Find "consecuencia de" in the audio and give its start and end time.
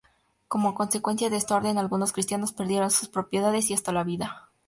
0.73-1.37